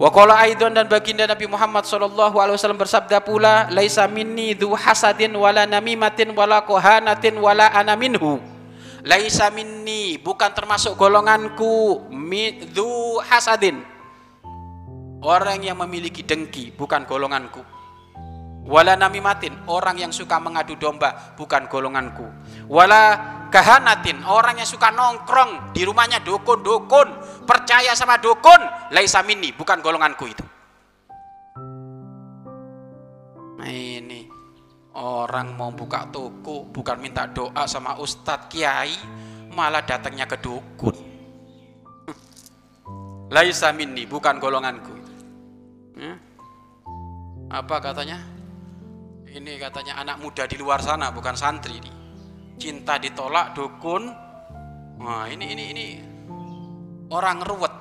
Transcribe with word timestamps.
Wa 0.00 0.08
qala 0.08 0.40
aidan 0.48 0.72
dan 0.72 0.88
baginda 0.88 1.28
Nabi 1.28 1.44
Muhammad 1.44 1.84
sallallahu 1.84 2.40
alaihi 2.40 2.56
wasallam 2.56 2.80
bersabda 2.80 3.20
pula, 3.20 3.68
"Laisa 3.68 4.08
minni 4.08 4.56
dzu 4.56 4.72
hasadin 4.72 5.36
wala 5.36 5.68
namimatin 5.68 6.32
wala 6.32 6.64
kohanatin 6.64 7.36
wala 7.36 7.68
ana 7.68 8.00
minhu." 8.00 8.40
Laisa 9.04 9.52
minni 9.52 10.16
bukan 10.16 10.56
termasuk 10.56 10.96
golonganku 10.96 12.08
dzu 12.72 13.20
hasadin. 13.28 13.84
Orang 15.20 15.60
yang 15.60 15.76
memiliki 15.76 16.24
dengki 16.24 16.72
bukan 16.72 17.04
golonganku. 17.04 17.60
Wala 18.64 18.96
namimatin, 18.96 19.52
orang 19.68 20.00
yang 20.00 20.12
suka 20.16 20.40
mengadu 20.40 20.80
domba 20.80 21.36
bukan 21.36 21.68
golonganku. 21.68 22.24
Wala 22.72 23.20
kahanatin, 23.52 24.24
orang 24.24 24.64
yang 24.64 24.68
suka 24.68 24.88
nongkrong 24.94 25.76
di 25.76 25.84
rumahnya 25.84 26.24
dukun-dukun, 26.24 27.19
percaya 27.50 27.98
sama 27.98 28.22
dukun, 28.22 28.62
laisa 28.94 29.26
minni, 29.26 29.50
bukan 29.50 29.82
golonganku 29.82 30.30
itu. 30.30 30.46
Nah 33.58 33.66
ini 33.66 34.30
orang 34.94 35.58
mau 35.58 35.74
buka 35.74 36.06
toko 36.14 36.70
bukan 36.70 37.02
minta 37.02 37.26
doa 37.26 37.66
sama 37.66 37.98
ustadz 37.98 38.46
kiai, 38.46 38.94
malah 39.50 39.82
datangnya 39.82 40.30
ke 40.30 40.38
dukun. 40.38 40.94
Laisa 43.34 43.74
minni, 43.74 44.06
bukan 44.06 44.38
golonganku 44.38 44.92
itu. 44.94 45.12
Hmm? 45.98 46.16
Apa 47.50 47.82
katanya? 47.82 48.22
Ini 49.26 49.58
katanya 49.58 49.98
anak 49.98 50.22
muda 50.22 50.46
di 50.46 50.58
luar 50.58 50.82
sana, 50.82 51.10
bukan 51.10 51.34
santri 51.34 51.78
nih 51.78 52.00
cinta 52.60 53.00
ditolak 53.00 53.56
dukun 53.56 54.12
wah 55.00 55.24
ini 55.32 55.56
ini 55.56 55.64
ini 55.72 55.86
orang 57.10 57.42
ruwet. 57.42 57.74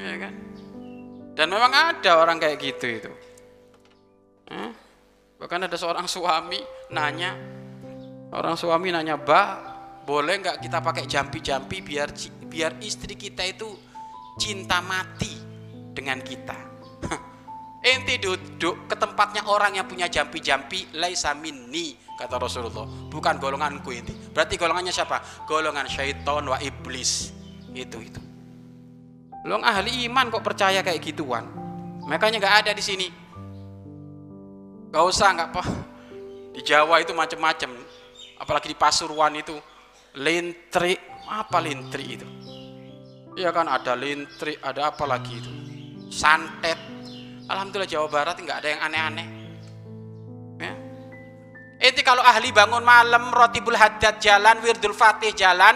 Ya 0.00 0.16
kan? 0.16 0.34
Dan 1.36 1.46
memang 1.52 1.72
ada 1.72 2.22
orang 2.22 2.40
kayak 2.40 2.58
gitu 2.58 2.86
itu. 2.88 3.12
Eh? 4.50 4.70
bahkan 5.40 5.64
ada 5.64 5.72
seorang 5.72 6.04
suami 6.04 6.60
nanya 6.92 7.32
orang 8.28 8.60
suami 8.60 8.92
nanya 8.92 9.16
mbak 9.16 9.48
boleh 10.04 10.36
nggak 10.36 10.60
kita 10.60 10.84
pakai 10.84 11.08
jampi-jampi 11.08 11.80
biar 11.80 12.12
biar 12.44 12.76
istri 12.84 13.16
kita 13.16 13.48
itu 13.48 13.72
cinta 14.36 14.84
mati 14.84 15.32
dengan 15.96 16.20
kita? 16.20 16.56
Enti 17.94 18.20
duduk 18.20 18.84
ke 18.84 18.96
tempatnya 19.00 19.48
orang 19.48 19.80
yang 19.80 19.88
punya 19.88 20.12
jampi-jampi 20.12 20.92
laisa 21.00 21.32
minni 21.32 21.96
kata 22.20 22.36
Rasulullah. 22.36 22.84
Bukan 23.08 23.40
golonganku 23.40 23.96
ini 23.96 24.12
berarti 24.34 24.60
golongannya 24.60 24.92
siapa? 24.92 25.46
Golongan 25.48 25.88
syaiton 25.88 26.52
wa 26.52 26.58
iblis 26.60 27.32
itu 27.74 27.98
itu. 28.02 28.20
Lo 29.46 29.56
ahli 29.60 30.04
iman 30.10 30.28
kok 30.28 30.44
percaya 30.44 30.84
kayak 30.84 31.00
gituan? 31.00 31.48
Makanya 32.04 32.42
nggak 32.42 32.56
ada 32.66 32.72
di 32.76 32.82
sini. 32.84 33.08
Gak 34.90 35.04
usah 35.06 35.28
nggak 35.32 35.48
apa. 35.54 35.64
Di 36.50 36.60
Jawa 36.66 36.98
itu 36.98 37.14
macam-macam 37.14 37.70
apalagi 38.42 38.74
di 38.74 38.76
Pasuruan 38.76 39.38
itu 39.38 39.54
lintri 40.18 40.98
apa 41.30 41.62
lintri 41.62 42.04
itu? 42.18 42.26
Ya 43.38 43.54
kan 43.54 43.70
ada 43.70 43.94
lintri 43.94 44.58
ada 44.58 44.90
apa 44.90 45.06
lagi 45.06 45.38
itu? 45.38 45.52
Santet. 46.10 46.76
Alhamdulillah 47.46 47.88
Jawa 47.88 48.08
Barat 48.10 48.36
nggak 48.38 48.58
ada 48.60 48.68
yang 48.68 48.82
aneh-aneh. 48.82 49.40
Inti 51.80 52.04
kalau 52.04 52.20
ahli 52.20 52.52
bangun 52.52 52.84
malam, 52.84 53.32
rotibul 53.32 53.72
haddad 53.72 54.20
jalan, 54.20 54.60
wirdul 54.60 54.92
fatih 54.92 55.32
jalan, 55.32 55.72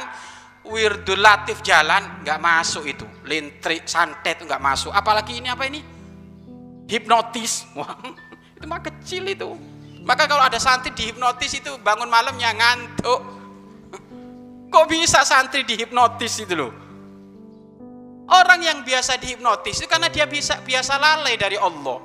wirdul 0.65 1.21
latif 1.21 1.61
jalan, 1.61 2.25
nggak 2.25 2.41
masuk 2.41 2.85
itu. 2.89 3.07
Lintri, 3.29 3.85
santet 3.85 4.41
nggak 4.41 4.61
masuk. 4.61 4.93
Apalagi 4.93 5.39
ini 5.39 5.49
apa 5.49 5.69
ini? 5.69 5.81
Hipnotis. 6.89 7.69
Wah, 7.77 7.97
itu 8.57 8.65
mah 8.65 8.81
kecil 8.81 9.25
itu. 9.29 9.75
Maka 10.05 10.29
kalau 10.29 10.45
ada 10.45 10.61
santri 10.61 10.93
dihipnotis 10.93 11.65
itu 11.65 11.81
bangun 11.81 12.13
malamnya 12.13 12.53
ngantuk. 12.53 13.21
Kok 14.69 14.87
bisa 14.91 15.25
santri 15.25 15.65
dihipnotis 15.65 16.45
itu 16.45 16.53
loh? 16.53 16.73
Orang 18.29 18.61
yang 18.61 18.85
biasa 18.85 19.17
dihipnotis 19.17 19.81
itu 19.81 19.89
karena 19.89 20.13
dia 20.13 20.29
bisa 20.29 20.61
biasa 20.61 21.01
lalai 21.01 21.41
dari 21.41 21.57
Allah. 21.57 22.01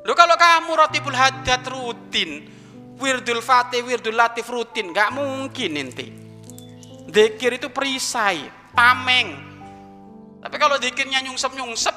Loh 0.00 0.16
kalau 0.16 0.34
kamu 0.34 0.70
rotibul 0.74 1.14
haddad 1.14 1.62
rutin, 1.70 2.50
wirdul 2.98 3.42
fatih, 3.42 3.86
wirdul 3.86 4.16
latif 4.18 4.50
rutin, 4.50 4.90
nggak 4.90 5.10
mungkin 5.14 5.70
nanti. 5.76 6.19
Dikir 7.08 7.56
itu 7.56 7.68
perisai, 7.72 8.50
tameng. 8.76 9.38
Tapi 10.40 10.56
kalau 10.56 10.76
dikirnya 10.76 11.24
nyungsep-nyungsep, 11.24 11.96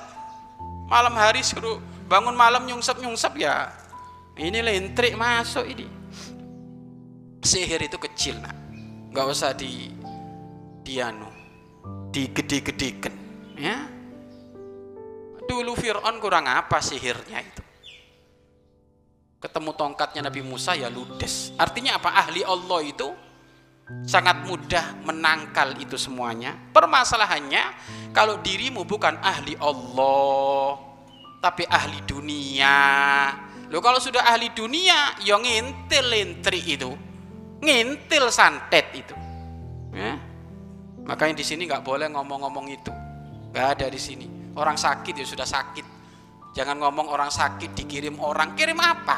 malam 0.88 1.16
hari 1.16 1.44
suruh 1.44 1.80
bangun 2.08 2.36
malam 2.36 2.64
nyungsep-nyungsep 2.68 3.34
ya, 3.40 3.72
ini 4.40 4.60
lentrik 4.64 5.16
masuk 5.16 5.64
ini. 5.68 5.88
Sihir 7.44 7.84
itu 7.84 8.00
kecil 8.00 8.40
nak, 8.40 8.56
nggak 9.12 9.26
usah 9.28 9.52
di 9.52 9.92
dianu, 10.84 11.28
digede-gedekan, 12.12 13.16
ya. 13.60 13.88
Dulu 15.44 15.76
Fir'aun 15.76 16.24
kurang 16.24 16.48
apa 16.48 16.80
sihirnya 16.80 17.44
itu? 17.44 17.64
ketemu 19.44 19.76
tongkatnya 19.76 20.24
Nabi 20.24 20.40
Musa 20.40 20.72
ya 20.72 20.88
ludes. 20.88 21.52
Artinya 21.60 22.00
apa? 22.00 22.16
Ahli 22.16 22.48
Allah 22.48 22.80
itu 22.80 23.12
sangat 24.04 24.44
mudah 24.48 25.04
menangkal 25.04 25.76
itu 25.80 26.00
semuanya. 26.00 26.56
Permasalahannya 26.72 27.64
kalau 28.16 28.40
dirimu 28.40 28.88
bukan 28.88 29.20
ahli 29.20 29.58
Allah, 29.60 30.80
tapi 31.44 31.68
ahli 31.68 32.00
dunia. 32.08 32.78
Lo 33.68 33.82
kalau 33.82 33.98
sudah 33.98 34.28
ahli 34.30 34.54
dunia, 34.54 35.18
ya 35.24 35.36
ngintil 35.42 36.08
itu, 36.54 36.92
ngintil 37.60 38.26
santet 38.30 38.88
itu. 38.94 39.16
Ya? 39.94 40.18
Makanya 41.04 41.42
di 41.42 41.46
sini 41.46 41.68
nggak 41.68 41.84
boleh 41.84 42.08
ngomong-ngomong 42.14 42.68
itu, 42.70 42.92
nggak 43.52 43.68
ada 43.80 43.88
di 43.90 44.00
sini. 44.00 44.28
Orang 44.54 44.78
sakit 44.78 45.18
ya 45.18 45.26
sudah 45.26 45.50
sakit, 45.50 45.86
Jangan 46.54 46.78
ngomong 46.78 47.10
orang 47.10 47.34
sakit 47.34 47.74
dikirim 47.74 48.22
orang. 48.22 48.54
Kirim 48.54 48.78
apa? 48.78 49.18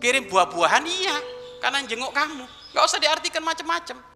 Kirim 0.00 0.24
buah-buahan 0.24 0.84
iya. 0.88 1.16
Karena 1.60 1.84
jenguk 1.84 2.16
kamu. 2.16 2.48
Gak 2.76 2.84
usah 2.84 3.00
diartikan 3.00 3.40
macam-macam. 3.40 4.15